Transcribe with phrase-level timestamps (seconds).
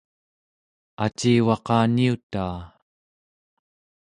[1.05, 2.59] acivaqaniutaa